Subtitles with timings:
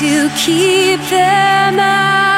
[0.00, 2.29] to keep them out.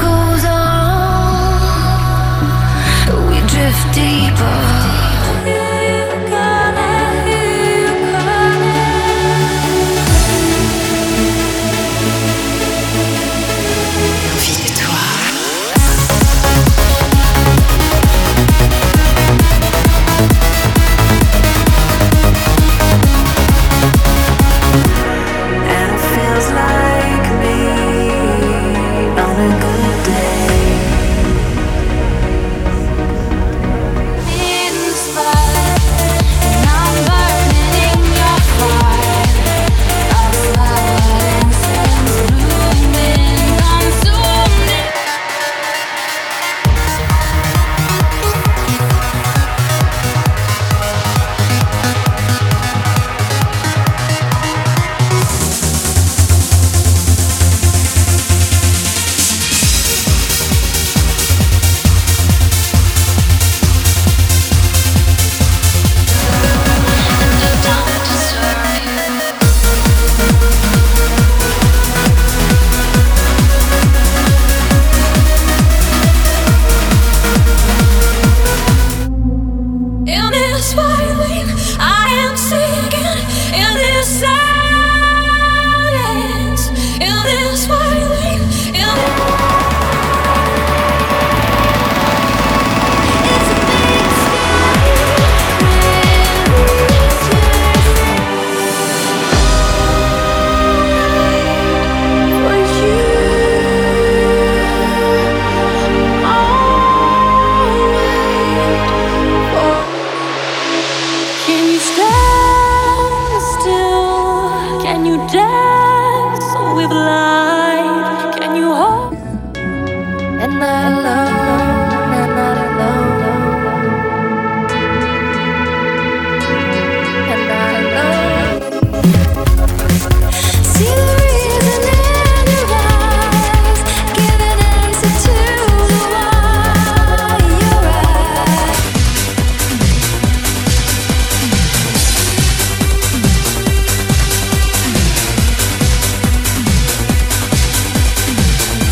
[0.00, 1.60] goes on,
[3.28, 4.99] we drift deeper.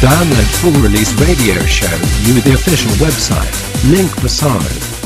[0.00, 1.88] Download full release radio show
[2.22, 3.52] via the official website,
[3.90, 4.97] Link Bassano.